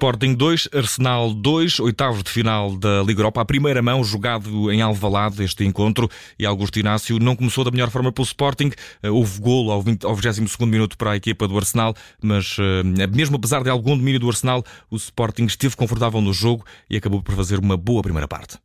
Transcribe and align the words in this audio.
Sporting 0.00 0.34
2, 0.34 0.70
Arsenal 0.72 1.34
2, 1.34 1.78
oitavos 1.80 2.22
de 2.22 2.30
final 2.30 2.74
da 2.74 3.02
Liga 3.02 3.20
Europa. 3.20 3.42
A 3.42 3.44
primeira 3.44 3.82
mão 3.82 4.02
jogado 4.02 4.72
em 4.72 4.80
Alvalade 4.80 5.44
este 5.44 5.62
encontro 5.62 6.08
e 6.38 6.46
Augusto 6.46 6.78
Inácio 6.78 7.18
não 7.18 7.36
começou 7.36 7.64
da 7.64 7.70
melhor 7.70 7.90
forma 7.90 8.10
pelo 8.10 8.24
Sporting. 8.24 8.70
Eh, 9.02 9.10
houve 9.10 9.38
golo 9.38 9.70
ao, 9.70 9.82
20, 9.82 10.06
ao 10.06 10.16
22 10.16 10.56
minuto 10.60 10.96
para 10.96 11.10
a 11.10 11.16
equipa 11.16 11.46
do 11.46 11.54
Arsenal, 11.54 11.94
mas 12.22 12.56
eh, 12.58 12.82
mesmo 13.08 13.36
apesar 13.36 13.62
de 13.62 13.68
algum 13.68 13.94
domínio 13.94 14.18
do 14.18 14.28
Arsenal, 14.28 14.64
o 14.90 14.96
Sporting 14.96 15.44
esteve 15.44 15.76
confortável 15.76 16.22
no 16.22 16.32
jogo 16.32 16.64
e 16.88 16.96
acabou 16.96 17.22
por 17.22 17.34
fazer 17.34 17.58
uma 17.58 17.76
boa 17.76 18.00
primeira 18.00 18.26
parte. 18.26 18.56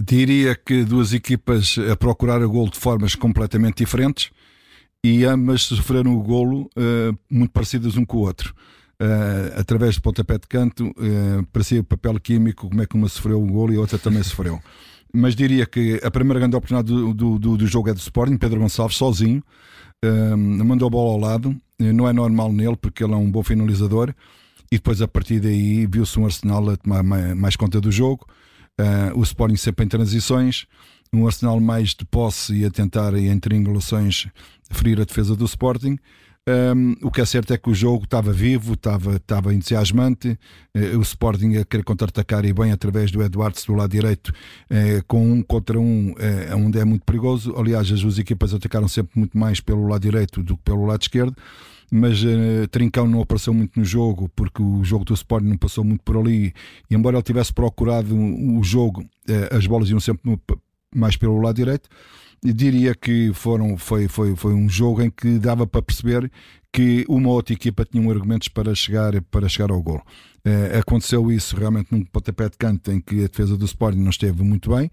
Diria 0.00 0.54
que 0.54 0.84
duas 0.84 1.12
equipas 1.12 1.74
a 1.90 1.96
procurar 1.96 2.40
o 2.44 2.48
golo 2.48 2.70
de 2.70 2.78
formas 2.78 3.16
completamente 3.16 3.78
diferentes 3.78 4.30
e 5.02 5.24
ambas 5.24 5.62
sofreram 5.62 6.16
o 6.16 6.22
golo 6.22 6.70
uh, 6.76 7.18
muito 7.28 7.50
parecidas 7.50 7.96
um 7.96 8.04
com 8.04 8.18
o 8.18 8.20
outro. 8.20 8.54
Uh, 9.00 9.54
através 9.56 9.94
de 9.94 10.00
pontapé 10.00 10.38
de 10.38 10.48
canto, 10.48 10.88
uh, 10.88 11.46
parecia 11.52 11.84
papel 11.84 12.18
químico, 12.18 12.68
como 12.68 12.82
é 12.82 12.86
que 12.86 12.96
uma 12.96 13.08
sofreu 13.08 13.40
um 13.40 13.46
golo 13.46 13.72
e 13.72 13.76
a 13.76 13.80
outra 13.80 13.96
também 13.96 14.22
sofreu. 14.24 14.60
Mas 15.14 15.36
diria 15.36 15.66
que 15.66 16.00
a 16.02 16.10
primeira 16.10 16.40
grande 16.40 16.56
oportunidade 16.56 16.88
do, 16.88 17.38
do, 17.38 17.56
do 17.56 17.66
jogo 17.66 17.88
é 17.88 17.94
do 17.94 18.00
Sporting, 18.00 18.36
Pedro 18.36 18.58
Gonçalves, 18.58 18.96
sozinho, 18.96 19.40
uh, 20.04 20.36
mandou 20.36 20.88
a 20.88 20.90
bola 20.90 21.12
ao 21.12 21.18
lado, 21.18 21.56
não 21.78 22.08
é 22.08 22.12
normal 22.12 22.52
nele 22.52 22.76
porque 22.76 23.04
ele 23.04 23.12
é 23.12 23.16
um 23.16 23.30
bom 23.30 23.42
finalizador, 23.44 24.12
e 24.70 24.76
depois 24.76 25.00
a 25.00 25.06
partir 25.06 25.38
daí 25.38 25.86
viu-se 25.86 26.18
um 26.18 26.24
Arsenal 26.24 26.68
a 26.70 26.76
tomar 26.76 27.04
mais, 27.04 27.54
conta 27.54 27.80
do 27.80 27.92
jogo, 27.92 28.26
o 29.14 29.22
Sporting 29.22 29.56
sempre 29.56 29.84
em 29.84 29.88
transições, 29.88 30.66
um 31.12 31.24
Arsenal 31.24 31.60
mais 31.60 31.90
de 31.94 32.04
posse 32.04 32.52
e 32.52 32.64
a 32.64 32.70
tentar, 32.70 33.14
em 33.14 33.38
triangulações, 33.38 34.26
ferir 34.70 35.00
a 35.00 35.04
defesa 35.04 35.36
do 35.36 35.44
Sporting. 35.44 35.96
Um, 36.48 36.96
o 37.02 37.10
que 37.10 37.20
é 37.20 37.26
certo 37.26 37.52
é 37.52 37.58
que 37.58 37.68
o 37.68 37.74
jogo 37.74 38.04
estava 38.04 38.32
vivo, 38.32 38.72
estava, 38.72 39.16
estava 39.16 39.52
entusiasmante. 39.52 40.38
Uh, 40.74 40.98
o 40.98 41.02
Sporting 41.02 41.56
a 41.56 41.64
querer 41.64 41.82
contra-atacar 41.82 42.42
e 42.46 42.54
bem 42.54 42.72
através 42.72 43.10
do 43.10 43.22
Eduardo 43.22 43.58
do 43.66 43.74
lado 43.74 43.90
direito, 43.90 44.28
uh, 44.28 45.04
com 45.06 45.30
um 45.30 45.42
contra 45.42 45.78
um, 45.78 46.12
uh, 46.12 46.56
onde 46.56 46.78
é 46.78 46.84
muito 46.86 47.04
perigoso. 47.04 47.54
Aliás, 47.54 47.92
as 47.92 48.00
duas 48.00 48.18
equipas 48.18 48.54
atacaram 48.54 48.88
sempre 48.88 49.18
muito 49.18 49.36
mais 49.36 49.60
pelo 49.60 49.86
lado 49.86 50.00
direito 50.00 50.42
do 50.42 50.56
que 50.56 50.62
pelo 50.62 50.86
lado 50.86 51.02
esquerdo. 51.02 51.36
Mas 51.90 52.22
uh, 52.22 52.66
Trincão 52.70 53.06
não 53.06 53.20
apareceu 53.20 53.52
muito 53.52 53.78
no 53.78 53.84
jogo, 53.84 54.30
porque 54.34 54.62
o 54.62 54.82
jogo 54.82 55.04
do 55.04 55.12
Sporting 55.12 55.48
não 55.48 55.56
passou 55.58 55.84
muito 55.84 56.02
por 56.02 56.16
ali. 56.16 56.54
E 56.90 56.94
embora 56.94 57.16
ele 57.16 57.22
tivesse 57.22 57.52
procurado 57.52 58.16
o 58.16 58.62
jogo, 58.62 59.04
as 59.50 59.66
bolas 59.66 59.90
iam 59.90 60.00
sempre 60.00 60.38
mais 60.94 61.16
pelo 61.16 61.38
lado 61.40 61.56
direito 61.56 61.88
diria 62.42 62.94
que 62.94 63.32
foram, 63.34 63.76
foi, 63.76 64.08
foi, 64.08 64.36
foi 64.36 64.54
um 64.54 64.68
jogo 64.68 65.02
em 65.02 65.10
que 65.10 65.38
dava 65.38 65.66
para 65.66 65.82
perceber 65.82 66.30
que 66.72 67.04
uma 67.08 67.30
outra 67.30 67.54
equipa 67.54 67.84
tinha 67.84 68.08
argumentos 68.10 68.48
para 68.48 68.74
chegar, 68.74 69.20
para 69.30 69.48
chegar 69.48 69.70
ao 69.70 69.82
gol. 69.82 70.02
Uh, 70.46 70.78
aconteceu 70.78 71.30
isso 71.32 71.56
realmente 71.56 71.88
num 71.90 72.04
pontapé 72.04 72.48
de 72.48 72.56
canto 72.56 72.90
em 72.92 73.00
que 73.00 73.24
a 73.24 73.26
defesa 73.26 73.56
do 73.56 73.64
Sporting 73.64 73.98
não 73.98 74.10
esteve 74.10 74.42
muito 74.42 74.70
bem. 74.74 74.90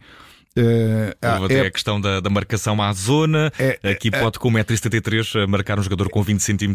Uh, 0.58 1.12
é, 1.22 1.60
a 1.68 1.72
questão 1.72 2.00
da, 2.00 2.22
da, 2.22 2.30
marcação 2.30 2.82
à 2.82 2.94
zona. 2.94 3.52
É, 3.60 3.78
Aqui 3.92 4.08
é, 4.08 4.22
pode, 4.22 4.40
com 4.40 4.50
1,73m, 4.50 5.46
marcar 5.48 5.78
um 5.78 5.84
jogador 5.84 6.10
com 6.10 6.24
20 6.24 6.40
cm 6.40 6.74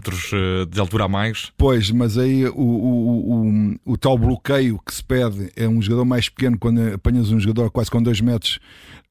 de 0.68 0.78
altura 0.78 1.04
a 1.04 1.08
mais. 1.08 1.50
Pois, 1.56 1.90
mas 1.90 2.18
aí 2.18 2.44
o, 2.44 2.52
o, 2.52 3.74
o, 3.86 3.92
o, 3.92 3.96
tal 3.96 4.18
bloqueio 4.18 4.78
que 4.84 4.94
se 4.94 5.02
pede 5.02 5.50
é 5.56 5.66
um 5.66 5.80
jogador 5.80 6.04
mais 6.04 6.28
pequeno. 6.28 6.58
Quando 6.58 6.92
apanhas 6.92 7.30
um 7.30 7.40
jogador 7.40 7.70
quase 7.70 7.90
com 7.90 8.02
2 8.02 8.20
metros, 8.20 8.60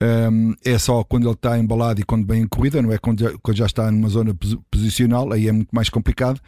um, 0.02 0.54
é 0.64 0.78
só 0.78 1.04
quando 1.04 1.26
ele 1.26 1.34
está 1.34 1.60
embalado 1.60 2.00
e 2.00 2.04
quando 2.04 2.26
bem 2.26 2.44
em 2.44 2.48
corrida, 2.48 2.82
não 2.82 2.92
é 2.92 2.98
quando 2.98 3.20
já, 3.20 3.38
quando 3.42 3.58
já 3.58 3.66
está 3.66 3.92
numa 3.92 4.08
zona 4.08 4.34
posicional, 4.72 5.32
aí 5.32 5.48
é 5.48 5.52
muito 5.52 5.70
mais 5.74 5.90
complicado. 5.90 6.40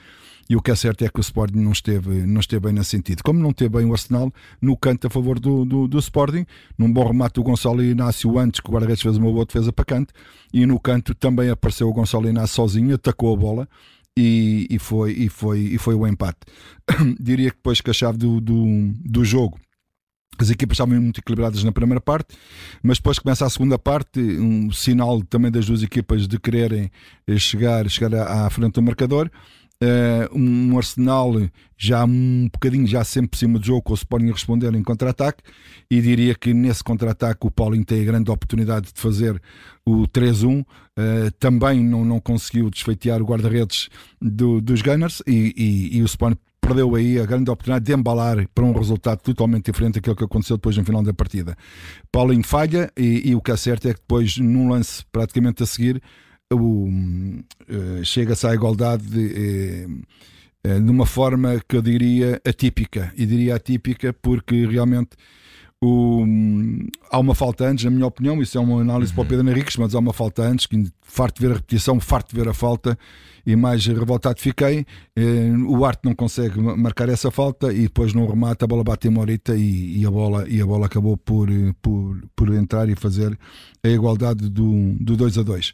E 0.50 0.56
o 0.56 0.62
que 0.62 0.72
é 0.72 0.75
certo 0.75 1.06
é 1.06 1.09
que 1.09 1.17
o 1.17 1.22
Sporting 1.22 1.59
não 1.59 1.72
esteve, 1.72 2.25
não 2.25 2.41
esteve 2.41 2.66
bem 2.66 2.73
nesse 2.73 2.90
sentido. 2.90 3.23
Como 3.23 3.40
não 3.40 3.53
teve 3.53 3.69
bem 3.69 3.85
o 3.85 3.94
Arsenal 3.94 4.34
no 4.61 4.75
canto 4.75 5.07
a 5.07 5.09
favor 5.09 5.40
do, 5.40 5.63
do, 5.63 5.88
do 5.88 6.00
Sporting, 6.00 6.45
num 6.78 6.91
bom 6.91 7.07
remate 7.07 7.35
do 7.35 7.44
Gonçalo 7.44 7.81
Inácio 7.81 8.38
antes 8.38 8.59
que 8.59 8.69
o 8.69 8.73
guarda-redes 8.73 9.01
fez 9.01 9.16
uma 9.16 9.31
boa 9.31 9.45
defesa 9.45 9.72
para 9.72 9.85
canto, 9.85 10.13
e 10.53 10.66
no 10.66 10.78
canto 10.78 11.16
também 11.16 11.50
apareceu 11.50 11.88
o 11.88 11.94
Gonçalo 11.94 12.28
Inácio 12.28 12.56
sozinho, 12.56 12.95
atacou 12.95 13.34
a 13.34 13.38
bola. 13.38 13.69
E, 14.17 14.67
e, 14.69 14.78
foi, 14.78 15.13
e, 15.13 15.29
foi, 15.29 15.59
e 15.59 15.78
foi 15.78 15.95
o 15.95 16.06
empate. 16.06 16.40
Diria 17.17 17.50
que 17.50 17.56
depois 17.56 17.79
que 17.79 17.90
a 17.90 17.94
chave 17.94 18.17
do, 18.17 18.41
do, 18.41 18.91
do 19.06 19.23
jogo 19.23 19.57
as 20.41 20.50
equipas 20.50 20.75
estavam 20.75 21.00
muito 21.00 21.19
equilibradas 21.19 21.63
na 21.63 21.72
primeira 21.72 22.02
parte, 22.02 22.35
mas 22.81 22.97
depois 22.97 23.19
começa 23.19 23.46
a 23.46 23.50
segunda 23.50 23.78
parte, 23.78 24.19
um 24.19 24.72
sinal 24.72 25.22
também 25.24 25.52
das 25.52 25.66
duas 25.66 25.84
equipas 25.84 26.28
de 26.28 26.40
quererem 26.40 26.91
eh, 27.28 27.38
chegar, 27.38 27.88
chegar 27.90 28.13
à, 28.13 28.50
frente 28.50 28.74
do 28.74 28.81
marcador. 28.81 29.29
Uh, 29.84 30.38
um 30.38 30.78
Arsenal 30.78 31.34
já 31.75 32.06
um 32.06 32.47
bocadinho 32.53 32.85
já 32.85 33.03
sempre 33.03 33.31
por 33.31 33.38
cima 33.38 33.57
do 33.57 33.66
jogo, 33.66 33.81
com 33.81 33.94
o 33.94 33.96
Sporting 33.96 34.29
a 34.29 34.34
responder 34.34 34.75
em 34.75 34.84
contra-ataque, 34.84 35.41
e 35.90 36.00
diria 36.00 36.35
que 36.35 36.53
nesse 36.53 36.84
contra-ataque 36.84 37.47
o 37.47 37.50
Paulinho 37.50 37.84
tem 37.84 38.00
a 38.00 38.06
grande 38.06 38.29
oportunidade 38.29 38.94
de 38.94 39.02
fazer 39.02 39.41
o 39.84 40.08
3-1. 40.08 40.62
Uh, 40.62 40.66
eh, 40.97 41.31
também 41.40 41.84
não, 41.84 42.06
não 42.06 42.19
conseguiu 42.19 42.69
desfeitear 42.69 43.23
o 43.23 43.25
guarda-redes 43.25 43.90
do, 44.22 44.62
dos 44.62 44.84
Gunners, 44.84 45.23
e, 45.25 45.52
e, 45.58 45.97
e 45.97 46.02
o 46.03 46.06
Sporting 46.06 46.38
perdeu 46.72 46.96
aí 46.96 47.20
a 47.20 47.26
grande 47.26 47.50
oportunidade 47.52 47.86
de 47.86 47.94
embalar 47.94 48.48
para 48.56 48.64
um 48.64 48.72
resultado 48.72 49.20
totalmente 49.20 49.66
diferente 49.66 49.96
daquilo 49.96 50.16
que 50.16 50.24
aconteceu 50.24 50.56
depois 50.56 50.78
no 50.78 50.86
final 50.86 51.04
da 51.04 51.14
partida. 51.14 51.56
Paulinho 52.12 52.46
falha 52.46 52.90
e, 52.98 53.30
e 53.30 53.36
o 53.36 53.42
que 53.42 53.52
é 53.52 53.58
certo 53.58 53.90
é 53.90 53.94
que 53.94 54.00
depois, 54.00 54.38
num 54.38 54.70
lance 54.70 55.04
praticamente 55.12 55.64
a 55.64 55.66
seguir, 55.66 56.02
uh, 56.54 58.06
chega-se 58.06 58.48
à 58.48 58.54
igualdade 58.54 59.06
de, 59.06 59.86
uh, 59.86 60.70
uh, 60.70 60.82
de 60.82 60.92
uma 60.92 61.06
forma 61.06 61.62
que 61.68 61.76
eu 61.76 61.82
diria 61.82 62.42
atípica. 62.48 63.12
E 63.18 63.26
diria 63.26 63.56
atípica 63.56 64.14
porque 64.14 64.66
realmente 64.66 65.09
o, 65.84 66.24
há 67.09 67.18
uma 67.18 67.34
falta 67.34 67.66
antes, 67.66 67.86
na 67.86 67.92
minha 67.92 68.06
opinião, 68.06 68.40
isso 68.42 68.56
é 68.58 68.62
uma 68.62 68.81
análise 68.81 69.12
uhum. 69.12 69.16
para 69.16 69.22
o 69.22 69.24
uhum. 69.24 69.30
Pedro 69.30 69.50
Henriques, 69.50 69.78
mas 69.78 69.96
há 69.96 70.00
uma 70.00 70.14
falta 70.14 70.44
antes, 70.44 70.68
que 70.68 70.92
farto 71.02 71.40
de 71.40 71.47
ver 71.47 71.53
a 71.53 71.56
repetição, 71.56 72.00
farto 72.00 72.36
de 72.36 72.40
ver 72.40 72.47
a 72.47 72.53
falta 72.53 72.97
e 73.46 73.56
mais 73.56 73.84
revoltado 73.88 74.40
fiquei. 74.40 74.86
Eh, 75.16 75.52
o 75.68 75.84
Arte 75.84 76.02
não 76.06 76.14
consegue 76.14 76.59
marcar 76.62 77.09
essa 77.09 77.31
falta 77.31 77.74
e 77.74 77.84
depois 77.84 78.14
no 78.14 78.28
remate 78.28 78.64
a 78.64 78.68
bola 78.68 78.84
bate 78.84 79.08
em 79.08 79.12
Morita 79.12 79.56
e, 79.56 80.00
e, 80.00 80.06
a, 80.06 80.12
bola, 80.12 80.47
e 80.47 80.62
a 80.62 80.66
bola 80.66 80.86
acabou 80.86 81.18
por, 81.18 81.50
por, 81.81 82.22
por 82.36 82.53
entrar 82.53 82.88
e 82.88 82.96
fazer 82.96 83.36
a 83.84 83.88
igualdade 83.88 84.50
do, 84.50 84.94
do 85.00 85.18
2 85.18 85.40
a 85.40 85.41
2. 85.41 85.74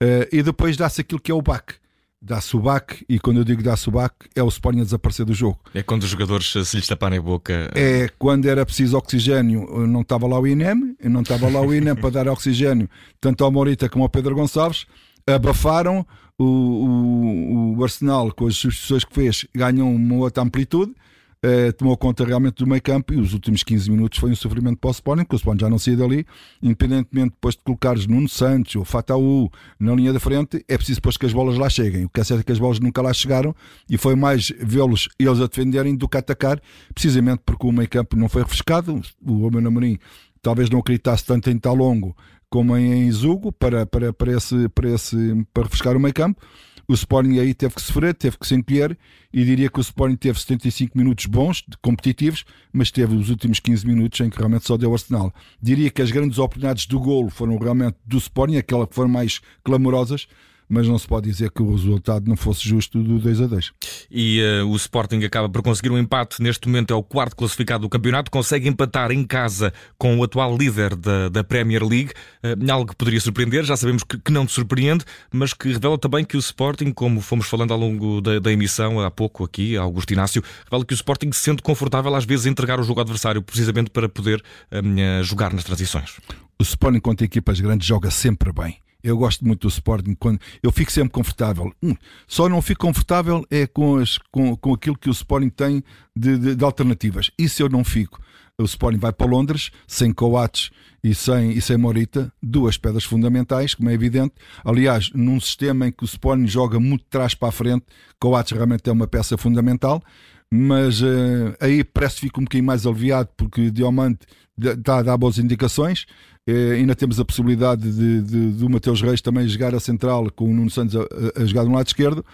Eh, 0.00 0.28
e 0.32 0.42
depois 0.42 0.76
dá-se 0.76 1.00
aquilo 1.00 1.20
que 1.20 1.32
é 1.32 1.34
o 1.34 1.42
baque 1.42 1.74
dá 2.20 2.40
subac 2.40 3.04
e 3.08 3.18
quando 3.18 3.38
eu 3.38 3.44
digo 3.44 3.62
dá 3.62 3.76
subac 3.76 4.14
é 4.34 4.42
o 4.42 4.48
Sporting 4.48 4.80
a 4.80 4.84
desaparecer 4.84 5.24
do 5.24 5.32
jogo. 5.32 5.58
É 5.72 5.82
quando 5.82 6.02
os 6.02 6.08
jogadores 6.08 6.52
se 6.52 6.76
lhes 6.76 6.86
taparem 6.86 7.18
a 7.18 7.22
boca. 7.22 7.70
É 7.74 8.08
quando 8.18 8.46
era 8.46 8.64
preciso 8.66 8.96
oxigênio, 8.96 9.86
não 9.86 10.02
estava 10.02 10.26
lá 10.26 10.38
o 10.38 10.46
INEM, 10.46 10.96
não 11.04 11.22
estava 11.22 11.48
lá 11.48 11.60
o 11.60 11.72
INEM 11.72 11.94
para 11.94 12.10
dar 12.10 12.28
oxigênio 12.28 12.88
tanto 13.20 13.44
ao 13.44 13.52
Morita 13.52 13.88
como 13.88 14.04
ao 14.04 14.10
Pedro 14.10 14.34
Gonçalves, 14.34 14.86
abafaram 15.26 16.06
o, 16.38 16.44
o, 16.44 17.76
o 17.76 17.84
Arsenal 17.84 18.32
com 18.32 18.46
as 18.46 18.56
substituições 18.56 19.04
que 19.04 19.14
fez, 19.14 19.46
ganham 19.54 19.94
uma 19.94 20.16
outra 20.16 20.42
amplitude 20.42 20.94
eh, 21.42 21.70
tomou 21.72 21.96
conta 21.96 22.24
realmente 22.24 22.56
do 22.56 22.66
meio 22.66 22.82
campo 22.82 23.14
e 23.14 23.16
os 23.16 23.32
últimos 23.32 23.62
15 23.62 23.90
minutos 23.90 24.18
foi 24.18 24.30
um 24.30 24.36
sofrimento 24.36 24.78
para 24.78 24.88
o 24.88 24.90
Sporting, 24.90 25.22
porque 25.22 25.36
o 25.36 25.38
Sporting 25.38 25.60
já 25.60 25.70
não 25.70 25.78
saía 25.78 25.96
dali, 25.96 26.26
independentemente 26.62 27.30
depois 27.30 27.54
de 27.54 27.62
colocares 27.62 28.06
Nuno 28.06 28.28
Santos 28.28 28.74
ou 28.74 28.84
Fataú 28.84 29.48
na 29.78 29.94
linha 29.94 30.12
da 30.12 30.18
frente, 30.18 30.64
é 30.66 30.76
preciso 30.76 30.96
depois 30.96 31.16
que 31.16 31.26
as 31.26 31.32
bolas 31.32 31.56
lá 31.56 31.68
cheguem. 31.68 32.04
O 32.04 32.08
que 32.08 32.20
é 32.20 32.24
certo 32.24 32.40
é 32.40 32.42
que 32.42 32.52
as 32.52 32.58
bolas 32.58 32.80
nunca 32.80 33.00
lá 33.00 33.12
chegaram 33.12 33.54
e 33.88 33.96
foi 33.96 34.16
mais 34.16 34.52
vê-los 34.60 35.08
eles 35.18 35.40
a 35.40 35.46
defenderem 35.46 35.94
do 35.94 36.08
que 36.08 36.16
atacar, 36.16 36.60
precisamente 36.92 37.42
porque 37.46 37.66
o 37.66 37.72
meio 37.72 37.88
campo 37.88 38.16
não 38.16 38.28
foi 38.28 38.42
refrescado. 38.42 39.00
O 39.24 39.42
Romeu 39.42 39.60
Namorim 39.60 39.98
talvez 40.42 40.68
não 40.70 40.80
acreditasse 40.80 41.24
tanto 41.24 41.50
em 41.50 41.58
Talongo 41.58 42.16
como 42.50 42.76
em 42.76 43.10
Zugo 43.12 43.52
para, 43.52 43.86
para, 43.86 44.12
para, 44.12 44.32
esse, 44.32 44.68
para, 44.70 44.88
esse, 44.90 45.46
para 45.52 45.64
refrescar 45.64 45.96
o 45.96 46.00
meio 46.00 46.14
campo 46.14 46.40
o 46.88 46.94
Sporting 46.94 47.38
aí 47.38 47.52
teve 47.52 47.74
que 47.74 47.82
sofrer, 47.82 48.14
teve 48.14 48.38
que 48.38 48.46
se 48.46 48.54
encolher 48.54 48.98
e 49.30 49.44
diria 49.44 49.68
que 49.68 49.78
o 49.78 49.82
Sporting 49.82 50.16
teve 50.16 50.40
75 50.40 50.96
minutos 50.96 51.26
bons, 51.26 51.62
competitivos, 51.82 52.46
mas 52.72 52.90
teve 52.90 53.14
os 53.14 53.28
últimos 53.28 53.60
15 53.60 53.86
minutos 53.86 54.18
em 54.20 54.30
que 54.30 54.38
realmente 54.38 54.66
só 54.66 54.78
deu 54.78 54.92
Arsenal. 54.92 55.32
Diria 55.60 55.90
que 55.90 56.00
as 56.00 56.10
grandes 56.10 56.38
oportunidades 56.38 56.86
do 56.86 56.98
golo 56.98 57.28
foram 57.28 57.58
realmente 57.58 57.96
do 58.06 58.16
Sporting, 58.16 58.56
aquelas 58.56 58.88
que 58.88 58.94
foram 58.94 59.10
mais 59.10 59.40
clamorosas, 59.62 60.26
mas 60.68 60.86
não 60.86 60.98
se 60.98 61.06
pode 61.06 61.30
dizer 61.30 61.50
que 61.50 61.62
o 61.62 61.72
resultado 61.72 62.28
não 62.28 62.36
fosse 62.36 62.68
justo 62.68 63.02
do 63.02 63.18
2 63.18 63.40
a 63.40 63.46
2. 63.46 63.72
E 64.10 64.40
uh, 64.42 64.68
o 64.68 64.76
Sporting 64.76 65.24
acaba 65.24 65.48
por 65.48 65.62
conseguir 65.62 65.90
um 65.90 65.98
empate. 65.98 66.42
Neste 66.42 66.68
momento 66.68 66.92
é 66.92 66.96
o 66.96 67.02
quarto 67.02 67.34
classificado 67.34 67.82
do 67.82 67.88
campeonato, 67.88 68.30
consegue 68.30 68.68
empatar 68.68 69.10
em 69.10 69.24
casa 69.24 69.72
com 69.96 70.18
o 70.18 70.22
atual 70.22 70.56
líder 70.56 70.94
da, 70.94 71.28
da 71.28 71.42
Premier 71.42 71.82
League. 71.82 72.12
Uh, 72.42 72.70
algo 72.70 72.90
que 72.90 72.96
poderia 72.96 73.20
surpreender, 73.20 73.64
já 73.64 73.76
sabemos 73.76 74.04
que, 74.04 74.18
que, 74.18 74.30
não 74.30 74.44
te 74.44 74.52
surpreende, 74.52 75.04
mas 75.32 75.54
que 75.54 75.72
revela 75.72 75.96
também 75.96 76.24
que 76.24 76.36
o 76.36 76.40
Sporting, 76.40 76.92
como 76.92 77.20
fomos 77.20 77.46
falando 77.46 77.72
ao 77.72 77.78
longo 77.78 78.20
da, 78.20 78.38
da 78.38 78.52
emissão 78.52 79.00
há 79.00 79.10
pouco 79.10 79.44
aqui, 79.44 79.76
Augusto 79.76 80.12
Inácio, 80.12 80.42
revela 80.64 80.84
que 80.84 80.92
o 80.92 80.96
Sporting 80.96 81.32
se 81.32 81.40
sente 81.40 81.62
confortável 81.62 82.14
às 82.14 82.24
vezes 82.24 82.46
em 82.46 82.50
entregar 82.50 82.78
o 82.78 82.82
jogo 82.82 83.00
ao 83.00 83.04
adversário, 83.04 83.42
precisamente 83.42 83.90
para 83.90 84.08
poder 84.08 84.42
uh, 84.72 85.22
jogar 85.22 85.52
nas 85.52 85.64
transições. 85.64 86.16
O 86.58 86.62
Sporting 86.62 87.00
contra 87.00 87.24
equipas 87.24 87.60
grandes 87.60 87.86
joga 87.86 88.10
sempre 88.10 88.52
bem 88.52 88.78
Eu 89.02 89.16
gosto 89.16 89.46
muito 89.46 89.62
do 89.62 89.68
Sporting. 89.68 90.14
Quando, 90.14 90.40
eu 90.62 90.72
fico 90.72 90.90
sempre 90.90 91.10
confortável. 91.10 91.72
Hum, 91.82 91.94
só 92.26 92.48
não 92.48 92.60
fico 92.60 92.86
confortável 92.86 93.44
é 93.50 93.66
com, 93.66 93.96
as, 93.96 94.18
com, 94.30 94.56
com 94.56 94.74
aquilo 94.74 94.98
que 94.98 95.08
o 95.08 95.12
Sporting 95.12 95.50
tem 95.50 95.84
de, 96.16 96.36
de, 96.36 96.54
de 96.56 96.64
alternativas. 96.64 97.30
Isso 97.38 97.62
eu 97.62 97.68
não 97.68 97.84
fico. 97.84 98.20
O 98.60 98.64
Sporting 98.64 98.98
vai 98.98 99.12
para 99.12 99.30
Londres, 99.30 99.70
sem 99.86 100.12
Coates 100.12 100.70
e 101.02 101.14
sem, 101.14 101.52
e 101.52 101.60
sem 101.60 101.76
Morita, 101.76 102.32
duas 102.42 102.76
pedras 102.76 103.04
fundamentais, 103.04 103.72
como 103.72 103.88
é 103.88 103.92
evidente. 103.92 104.34
Aliás, 104.64 105.10
num 105.14 105.38
sistema 105.38 105.86
em 105.86 105.92
que 105.92 106.02
o 106.02 106.06
Sporting 106.06 106.48
joga 106.48 106.80
muito 106.80 107.02
de 107.02 107.10
trás 107.10 107.36
para 107.36 107.50
a 107.50 107.52
frente, 107.52 107.86
Coates 108.18 108.50
realmente 108.50 108.90
é 108.90 108.92
uma 108.92 109.06
peça 109.06 109.38
fundamental 109.38 110.02
mas 110.50 111.02
uh, 111.02 111.54
aí 111.60 111.84
parece 111.84 112.16
que 112.16 112.20
fica 112.22 112.40
um 112.40 112.44
bocadinho 112.44 112.66
mais 112.66 112.86
aliviado 112.86 113.28
porque 113.36 113.70
Diamante 113.70 114.26
está 114.58 114.98
a 114.98 115.02
dar 115.02 115.16
boas 115.16 115.38
indicações. 115.38 116.06
Uh, 116.48 116.72
ainda 116.74 116.94
temos 116.94 117.20
a 117.20 117.24
possibilidade 117.24 117.90
de, 117.90 118.22
de, 118.22 118.52
de 118.52 118.64
o 118.64 118.70
Mateus 118.70 119.02
Reis 119.02 119.20
também 119.20 119.46
jogar 119.46 119.74
a 119.74 119.80
central 119.80 120.30
com 120.30 120.46
o 120.46 120.54
Nuno 120.54 120.70
Santos 120.70 120.96
a, 120.96 121.42
a 121.42 121.44
jogar 121.44 121.64
no 121.64 121.74
lado 121.74 121.86
esquerdo, 121.86 122.24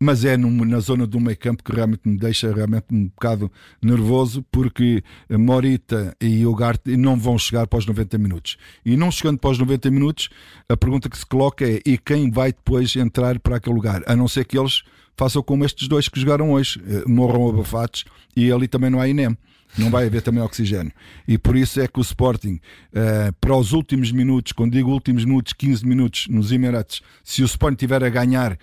mas 0.00 0.24
é 0.24 0.36
na 0.36 0.80
zona 0.80 1.06
do 1.06 1.18
meio 1.18 1.36
campo 1.36 1.62
que 1.62 1.72
realmente 1.72 2.02
me 2.08 2.16
deixa 2.16 2.52
realmente 2.52 2.86
um 2.92 3.06
bocado 3.06 3.50
nervoso 3.82 4.44
porque 4.50 5.02
Morita 5.28 6.14
e 6.20 6.46
Ugarte 6.46 6.96
não 6.96 7.16
vão 7.16 7.36
chegar 7.36 7.66
para 7.66 7.78
os 7.78 7.86
90 7.86 8.16
minutos. 8.16 8.56
E 8.84 8.96
não 8.96 9.10
chegando 9.10 9.38
para 9.38 9.50
os 9.50 9.58
90 9.58 9.90
minutos, 9.90 10.28
a 10.68 10.76
pergunta 10.76 11.08
que 11.08 11.18
se 11.18 11.26
coloca 11.26 11.68
é 11.68 11.80
e 11.84 11.98
quem 11.98 12.30
vai 12.30 12.52
depois 12.52 12.94
entrar 12.94 13.38
para 13.40 13.56
aquele 13.56 13.74
lugar? 13.74 14.02
A 14.06 14.14
não 14.14 14.28
ser 14.28 14.44
que 14.44 14.56
eles 14.56 14.84
façam 15.16 15.42
como 15.42 15.64
estes 15.64 15.88
dois 15.88 16.08
que 16.08 16.20
jogaram 16.20 16.52
hoje, 16.52 16.80
eh, 16.86 17.02
morram 17.04 17.48
abafados 17.48 18.04
e 18.36 18.52
ali 18.52 18.68
também 18.68 18.88
não 18.88 19.00
há 19.00 19.08
INEM. 19.08 19.36
Não 19.76 19.90
vai 19.90 20.06
haver 20.06 20.22
também 20.22 20.42
oxigênio. 20.42 20.92
E 21.26 21.36
por 21.36 21.56
isso 21.56 21.80
é 21.80 21.86
que 21.86 21.98
o 21.98 22.02
Sporting, 22.02 22.60
uh, 22.92 23.32
para 23.40 23.56
os 23.56 23.72
últimos 23.72 24.10
minutos, 24.10 24.52
quando 24.52 24.72
digo 24.72 24.90
últimos 24.90 25.24
minutos, 25.24 25.52
15 25.52 25.86
minutos 25.86 26.26
nos 26.28 26.52
Emirates, 26.52 27.02
se 27.22 27.42
o 27.42 27.46
Sporting 27.46 27.76
tiver 27.76 28.02
a 28.02 28.08
ganhar 28.08 28.58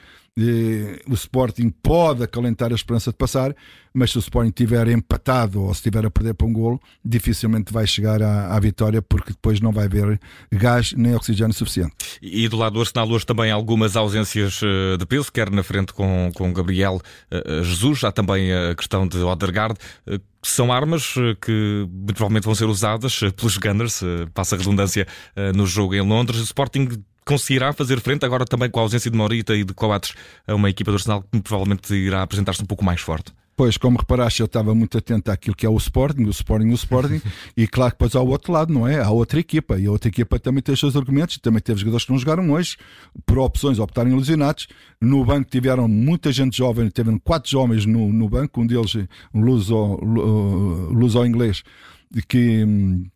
o 1.08 1.14
Sporting 1.14 1.70
pode 1.70 2.22
acalentar 2.22 2.72
a 2.74 2.76
esperança 2.76 3.10
de 3.10 3.16
passar, 3.16 3.56
mas 3.94 4.12
se 4.12 4.18
o 4.18 4.20
Sporting 4.20 4.52
tiver 4.52 4.90
empatado 4.90 5.64
ou 5.64 5.74
se 5.74 5.82
tiver 5.82 6.06
a 6.06 6.12
perder 6.12 6.34
para 6.34 6.46
um 6.46 6.52
golo, 6.52 6.78
dificilmente 7.04 7.72
vai 7.72 7.88
chegar 7.88 8.22
à, 8.22 8.54
à, 8.54 8.60
vitória 8.60 9.02
porque 9.02 9.32
depois 9.32 9.62
não 9.62 9.72
vai 9.72 9.86
haver 9.86 10.20
gás 10.52 10.92
nem 10.92 11.16
oxigênio 11.16 11.54
suficiente. 11.54 11.96
E 12.22 12.50
do 12.50 12.58
lado 12.58 12.74
do 12.74 12.82
Arsenal 12.82 13.10
hoje 13.10 13.26
também 13.26 13.50
algumas 13.50 13.96
ausências 13.96 14.60
eh, 14.62 14.98
de 14.98 15.06
peso, 15.06 15.32
quer 15.32 15.50
na 15.50 15.64
frente 15.64 15.94
com, 15.94 16.30
com 16.36 16.52
Gabriel 16.52 17.00
eh, 17.32 17.64
Jesus, 17.64 18.04
há 18.04 18.12
também 18.12 18.52
a 18.52 18.76
questão 18.76 19.08
de 19.08 19.20
Odergaard, 19.20 19.80
são 20.50 20.72
armas 20.72 21.14
que 21.42 21.88
muito 21.90 22.14
provavelmente 22.16 22.46
vão 22.46 22.56
ser 22.56 22.66
usadas 22.66 23.20
pelos 23.36 23.58
Gunners, 23.58 24.02
passa 24.34 24.56
a 24.56 24.58
redundância, 24.58 25.08
no 25.56 25.66
jogo 25.66 25.96
em 25.96 26.02
Londres. 26.02 26.40
O 26.40 26.44
Sporting 26.44 26.88
conseguirá 27.26 27.74
fazer 27.74 28.00
frente 28.00 28.26
agora 28.26 28.46
também 28.46 28.70
com 28.70 28.80
a 28.80 28.84
ausência 28.84 29.10
de 29.10 29.18
Morita 29.18 29.56
e 29.56 29.64
de 29.64 29.74
Coates 29.74 30.14
a 30.48 30.54
uma 30.54 30.70
equipa 30.70 30.92
do 30.92 30.96
Arsenal 30.96 31.24
que 31.24 31.42
provavelmente 31.42 31.94
irá 31.94 32.22
apresentar-se 32.22 32.62
um 32.62 32.66
pouco 32.66 32.84
mais 32.84 33.02
forte? 33.02 33.34
Pois, 33.58 33.78
como 33.78 33.98
reparaste, 33.98 34.42
eu 34.42 34.48
estava 34.48 34.76
muito 34.76 34.98
atento 34.98 35.32
àquilo 35.32 35.56
que 35.56 35.66
é 35.66 35.70
o 35.70 35.78
Sporting, 35.78 36.24
o 36.24 36.30
Sporting, 36.30 36.68
o 36.68 36.74
Sporting, 36.74 37.22
e 37.56 37.66
claro 37.66 37.92
que 37.92 37.98
depois 37.98 38.14
há 38.14 38.22
o 38.22 38.28
outro 38.28 38.52
lado, 38.52 38.74
não 38.74 38.86
é? 38.86 39.00
Há 39.02 39.10
outra 39.10 39.40
equipa, 39.40 39.80
e 39.80 39.86
a 39.86 39.92
outra 39.92 40.10
equipa 40.10 40.38
também 40.38 40.62
tem 40.62 40.74
os 40.74 40.80
seus 40.80 40.96
argumentos, 40.98 41.38
também 41.38 41.62
teve 41.62 41.80
jogadores 41.80 42.06
que 42.06 42.12
não 42.12 42.20
jogaram 42.20 42.52
hoje, 42.52 42.76
por 43.26 43.40
opções 43.40 43.80
optarem 43.80 44.14
lesionados. 44.14 44.68
No 45.00 45.24
banco 45.24 45.50
tiveram 45.50 45.88
muita 45.88 46.34
gente 46.34 46.58
jovem, 46.58 46.90
tiveram 46.90 47.18
quatro 47.18 47.50
jovens 47.50 47.86
no, 47.86 48.12
no 48.12 48.28
banco, 48.28 48.60
um 48.60 48.68
deles, 48.68 48.94
um 49.34 49.40
luso-inglês, 50.92 51.64
que, 52.28 52.66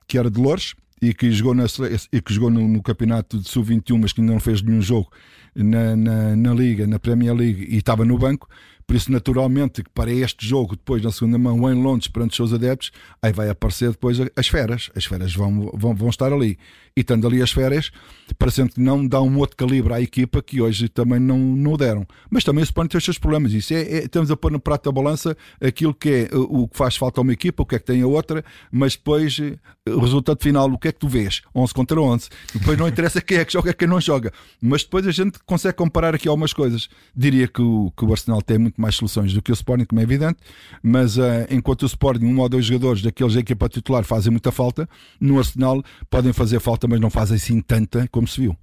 que 0.07 0.17
era 0.17 0.31
de 0.31 0.39
Lourdes, 0.39 0.73
e 1.01 1.13
que 1.13 1.31
jogou, 1.31 1.53
na, 1.53 1.65
e 2.11 2.21
que 2.21 2.33
jogou 2.33 2.49
no, 2.49 2.65
no 2.65 2.81
campeonato 2.81 3.39
de 3.39 3.49
sub-21, 3.49 3.99
mas 3.99 4.13
que 4.13 4.21
ainda 4.21 4.33
não 4.33 4.39
fez 4.39 4.61
nenhum 4.61 4.81
jogo 4.81 5.09
na, 5.55 5.95
na, 5.95 6.35
na, 6.35 6.53
Liga, 6.53 6.85
na 6.87 6.99
Premier 6.99 7.33
League, 7.33 7.67
e 7.69 7.77
estava 7.77 8.05
no 8.05 8.17
banco. 8.17 8.47
Por 8.89 8.95
isso, 8.95 9.11
naturalmente, 9.11 9.83
que 9.83 9.89
para 9.91 10.11
este 10.11 10.47
jogo, 10.47 10.75
depois 10.75 11.03
na 11.03 11.11
segunda 11.11 11.37
mão, 11.37 11.71
em 11.71 11.79
Londres, 11.79 12.07
perante 12.07 12.31
os 12.31 12.35
seus 12.37 12.53
adeptos, 12.53 12.89
aí 13.21 13.31
vai 13.31 13.47
aparecer 13.47 13.91
depois 13.91 14.17
as 14.35 14.47
feras. 14.47 14.89
As 14.95 15.05
feras 15.05 15.31
vão, 15.31 15.69
vão, 15.75 15.93
vão 15.93 16.09
estar 16.09 16.33
ali. 16.33 16.57
E 16.97 17.01
estando 17.01 17.27
ali 17.27 17.39
as 17.39 17.51
feras, 17.51 17.91
parecendo 18.39 18.71
que 18.71 18.81
não 18.81 19.07
dá 19.07 19.21
um 19.21 19.37
outro 19.37 19.55
calibre 19.55 19.93
à 19.93 20.01
equipa 20.01 20.41
que 20.41 20.59
hoje 20.59 20.89
também 20.89 21.19
não, 21.19 21.37
não 21.37 21.77
deram. 21.77 22.03
Mas 22.31 22.43
também 22.43 22.65
se 22.65 22.73
podem 22.73 22.89
ter 22.89 22.97
os 22.97 23.03
seus 23.03 23.19
problemas. 23.19 23.53
Isso 23.53 23.75
é, 23.75 23.81
é, 23.81 23.97
estamos 24.05 24.31
a 24.31 24.35
pôr 24.35 24.51
no 24.51 24.59
prato 24.59 24.85
da 24.85 24.91
balança 24.91 25.37
aquilo 25.61 25.93
que 25.93 26.27
é 26.31 26.35
o 26.35 26.67
que 26.67 26.75
faz 26.75 26.97
falta 26.97 27.19
a 27.19 27.21
uma 27.21 27.31
equipa, 27.31 27.61
o 27.61 27.65
que 27.67 27.75
é 27.75 27.79
que 27.79 27.85
tem 27.85 28.01
a 28.01 28.07
outra, 28.07 28.43
mas 28.71 28.95
depois 28.95 29.39
o 29.87 29.99
resultado 29.99 30.41
final, 30.41 30.67
o 30.69 30.79
que 30.79 30.87
é 30.87 30.91
que 30.91 30.99
tu 30.99 31.07
vês? 31.07 31.43
11 31.55 31.73
contra 31.75 32.01
11. 32.01 32.27
Depois 32.55 32.77
não 32.77 32.87
interessa 32.87 33.21
quem 33.21 33.37
é 33.37 33.45
que 33.45 33.53
joga 33.53 33.71
quem 33.71 33.87
não 33.87 34.01
joga. 34.01 34.33
Mas 34.59 34.83
depois 34.83 35.05
a 35.05 35.11
gente 35.11 35.37
consegue 35.45 35.77
comparar 35.77 36.15
aqui 36.15 36.27
algumas 36.27 36.53
coisas. 36.53 36.89
Diria 37.15 37.47
que 37.47 37.61
o, 37.61 37.93
que 37.95 38.03
o 38.03 38.11
Arsenal 38.11 38.41
tem 38.41 38.57
muito 38.57 38.78
mais 38.79 38.95
soluções 38.95 39.33
do 39.33 39.41
que 39.41 39.51
o 39.51 39.53
Sporting, 39.53 39.85
como 39.85 39.99
é 39.99 40.03
evidente, 40.03 40.39
mas 40.81 41.17
uh, 41.17 41.45
enquanto 41.49 41.83
o 41.83 41.85
Sporting, 41.85 42.25
um 42.25 42.39
ou 42.39 42.49
dois 42.49 42.65
jogadores 42.65 43.01
daqueles 43.01 43.33
da 43.33 43.39
equipa 43.39 43.67
titular 43.67 44.03
fazem 44.03 44.31
muita 44.31 44.51
falta, 44.51 44.87
no 45.19 45.37
Arsenal 45.37 45.83
podem 46.09 46.33
fazer 46.33 46.59
falta, 46.59 46.87
mas 46.87 46.99
não 46.99 47.09
fazem 47.09 47.35
assim 47.35 47.61
tanta 47.61 48.07
como 48.09 48.27
se 48.27 48.41
viu. 48.41 48.57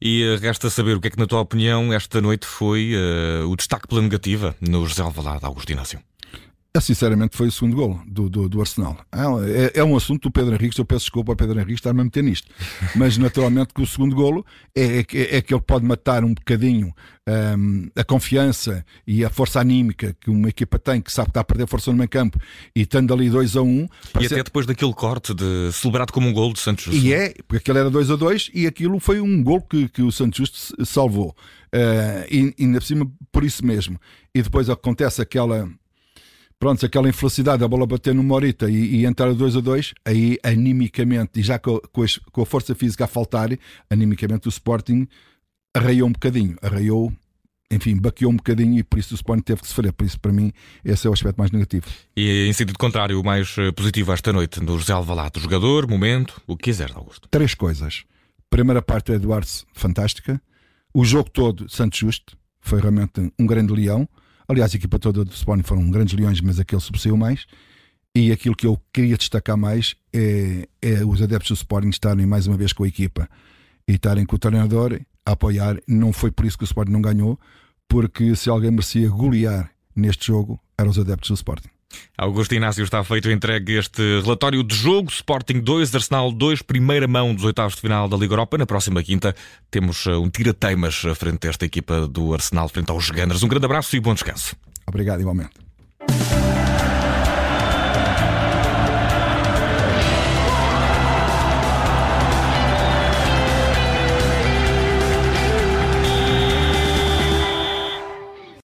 E 0.00 0.24
uh, 0.24 0.38
resta 0.38 0.70
saber 0.70 0.96
o 0.96 1.00
que 1.00 1.08
é 1.08 1.10
que, 1.10 1.18
na 1.18 1.26
tua 1.26 1.40
opinião, 1.40 1.92
esta 1.92 2.20
noite 2.20 2.46
foi 2.46 2.92
uh, 2.94 3.48
o 3.48 3.56
destaque 3.56 3.88
pela 3.88 4.00
negativa 4.00 4.54
no 4.60 4.86
José 4.86 5.02
Alvalade 5.02 5.44
Augusto 5.44 5.72
Inácio? 5.72 5.98
É, 6.74 6.80
sinceramente, 6.80 7.34
foi 7.34 7.48
o 7.48 7.52
segundo 7.52 7.74
gol 7.74 8.00
do, 8.06 8.28
do, 8.28 8.48
do 8.48 8.60
Arsenal. 8.60 8.96
É, 9.10 9.78
é, 9.78 9.80
é, 9.80 9.84
um 9.84 9.96
assunto 9.96 10.24
do 10.24 10.30
Pedro 10.30 10.54
Henrique. 10.54 10.78
Eu 10.78 10.84
peço 10.84 11.06
desculpa 11.06 11.32
ao 11.32 11.36
Pedro 11.36 11.58
Henrique 11.58 11.74
estar-me 11.74 12.02
a 12.02 12.04
meter 12.04 12.22
nisto. 12.22 12.48
Mas, 12.94 13.16
naturalmente, 13.16 13.72
que 13.72 13.80
o 13.80 13.86
segundo 13.86 14.14
golo 14.14 14.44
é, 14.74 14.98
é, 14.98 15.36
é 15.36 15.42
que 15.42 15.54
ele 15.54 15.62
pode 15.62 15.84
matar 15.84 16.24
um 16.24 16.34
bocadinho 16.34 16.94
um, 17.56 17.88
a 17.96 18.04
confiança 18.04 18.84
e 19.06 19.24
a 19.24 19.30
força 19.30 19.60
anímica 19.60 20.14
que 20.20 20.30
uma 20.30 20.50
equipa 20.50 20.78
tem, 20.78 21.00
que 21.00 21.10
sabe 21.10 21.26
que 21.26 21.30
está 21.30 21.40
a 21.40 21.44
perder 21.44 21.66
força 21.66 21.90
no 21.90 21.96
meio 21.96 22.08
campo 22.08 22.38
e 22.76 22.82
estando 22.82 23.14
ali 23.14 23.30
2 23.30 23.56
a 23.56 23.62
1. 23.62 23.66
Um, 23.66 23.88
e 24.20 24.26
até 24.26 24.42
depois 24.42 24.66
daquele 24.66 24.92
corte 24.92 25.34
de 25.34 25.70
celebrado 25.72 26.12
como 26.12 26.28
um 26.28 26.32
gol 26.34 26.52
de 26.52 26.60
Santos 26.60 26.84
Justo. 26.84 27.00
E 27.00 27.14
é, 27.14 27.34
porque 27.46 27.56
aquele 27.56 27.78
era 27.78 27.90
2 27.90 28.10
a 28.10 28.16
2 28.16 28.50
e 28.52 28.66
aquilo 28.66 29.00
foi 29.00 29.20
um 29.20 29.42
gol 29.42 29.62
que, 29.62 29.88
que 29.88 30.02
o 30.02 30.12
Santos 30.12 30.36
Justo 30.36 30.86
salvou. 30.86 31.34
Uh, 31.74 32.24
e 32.30 32.54
ainda 32.58 32.78
por 32.78 32.86
cima, 32.86 33.10
por 33.32 33.42
isso 33.42 33.64
mesmo. 33.64 33.98
E 34.34 34.42
depois 34.42 34.68
acontece 34.68 35.20
aquela 35.20 35.68
pronto, 36.58 36.84
aquela 36.84 37.08
infelicidade, 37.08 37.62
a 37.62 37.68
bola 37.68 37.86
bater 37.86 38.14
no 38.14 38.22
Morita 38.22 38.68
e, 38.70 38.96
e 38.96 39.06
entrar 39.06 39.28
a 39.28 39.32
2 39.32 39.56
a 39.56 39.60
2, 39.60 39.94
aí 40.04 40.38
animicamente, 40.42 41.40
e 41.40 41.42
já 41.42 41.58
com, 41.58 41.80
com, 41.92 42.02
as, 42.02 42.18
com, 42.18 42.42
a 42.42 42.46
força 42.46 42.74
física 42.74 43.04
a 43.04 43.08
faltar, 43.08 43.50
animicamente 43.90 44.48
o 44.48 44.50
Sporting 44.50 45.06
arraiou 45.74 46.08
um 46.08 46.12
bocadinho, 46.12 46.56
arraiou, 46.60 47.12
enfim, 47.70 47.96
baqueou 47.96 48.32
um 48.32 48.36
bocadinho 48.36 48.78
e 48.78 48.82
por 48.82 48.98
isso 48.98 49.14
o 49.14 49.16
Sporting 49.16 49.42
teve 49.42 49.60
que 49.60 49.68
sofrer. 49.68 49.92
Por 49.92 50.04
isso, 50.04 50.18
para 50.18 50.32
mim, 50.32 50.52
esse 50.84 51.06
é 51.06 51.10
o 51.10 51.12
aspecto 51.12 51.36
mais 51.36 51.50
negativo. 51.50 51.86
E 52.16 52.46
em 52.48 52.52
sentido 52.52 52.78
contrário, 52.78 53.20
o 53.20 53.24
mais 53.24 53.54
eh, 53.58 53.70
positivo 53.72 54.12
esta 54.12 54.32
noite, 54.32 54.60
no 54.60 54.78
José 54.78 54.92
Alvalade, 54.92 55.38
jogador, 55.38 55.86
momento, 55.86 56.40
o 56.46 56.56
que 56.56 56.64
quiser, 56.64 56.90
Augusto. 56.94 57.28
Três 57.30 57.54
coisas. 57.54 58.04
Primeira 58.50 58.80
parte, 58.80 59.12
Eduardo, 59.12 59.46
fantástica. 59.74 60.40
O 60.94 61.04
jogo 61.04 61.30
todo, 61.30 61.68
Santos 61.68 61.98
Justo, 61.98 62.36
foi 62.60 62.80
realmente 62.80 63.32
um 63.38 63.46
grande 63.46 63.72
leão. 63.74 64.08
Aliás, 64.48 64.72
a 64.72 64.76
equipa 64.76 64.98
toda 64.98 65.24
do 65.24 65.30
Sporting 65.32 65.62
foram 65.62 65.90
grandes 65.90 66.14
leões, 66.14 66.40
mas 66.40 66.58
aquele 66.58 66.80
sobressaiu 66.80 67.16
mais. 67.16 67.46
E 68.16 68.32
aquilo 68.32 68.56
que 68.56 68.66
eu 68.66 68.80
queria 68.92 69.16
destacar 69.16 69.56
mais 69.56 69.94
é, 70.12 70.66
é, 70.80 71.04
os 71.04 71.20
adeptos 71.20 71.50
do 71.50 71.54
Sporting 71.54 71.90
estarem 71.90 72.24
mais 72.24 72.46
uma 72.46 72.56
vez 72.56 72.72
com 72.72 72.84
a 72.84 72.88
equipa 72.88 73.28
e 73.86 73.92
estarem 73.92 74.24
com 74.24 74.36
o 74.36 74.38
treinador 74.38 74.98
a 75.24 75.32
apoiar. 75.32 75.78
Não 75.86 76.12
foi 76.12 76.30
por 76.30 76.46
isso 76.46 76.56
que 76.56 76.64
o 76.64 76.66
Sporting 76.66 76.92
não 76.92 77.02
ganhou, 77.02 77.38
porque 77.86 78.34
se 78.34 78.48
alguém 78.48 78.70
merecia 78.70 79.08
golear 79.10 79.70
neste 79.94 80.28
jogo, 80.28 80.58
eram 80.78 80.90
os 80.90 80.98
adeptos 80.98 81.28
do 81.28 81.34
Sporting. 81.34 81.68
Augusto 82.16 82.54
Inácio 82.54 82.82
está 82.82 83.02
feito 83.04 83.30
entregue 83.30 83.78
este 83.78 84.20
relatório 84.20 84.62
de 84.64 84.74
jogo. 84.74 85.08
Sporting 85.08 85.60
2, 85.60 85.94
Arsenal 85.94 86.32
2, 86.32 86.62
primeira 86.62 87.06
mão 87.06 87.32
dos 87.34 87.44
oitavos 87.44 87.76
de 87.76 87.80
final 87.80 88.08
da 88.08 88.16
Liga 88.16 88.32
Europa. 88.32 88.58
Na 88.58 88.66
próxima 88.66 89.02
quinta 89.02 89.34
temos 89.70 90.04
uh, 90.06 90.20
um 90.20 90.28
tira-teimas 90.28 90.96
frente 91.14 91.46
a 91.46 91.50
esta 91.50 91.64
equipa 91.64 92.08
do 92.08 92.34
Arsenal, 92.34 92.68
frente 92.68 92.90
aos 92.90 93.08
Gunners. 93.08 93.42
Um 93.42 93.48
grande 93.48 93.66
abraço 93.66 93.94
e 93.94 94.00
bom 94.00 94.14
descanso. 94.14 94.56
Obrigado, 94.86 95.20
igualmente. 95.20 95.67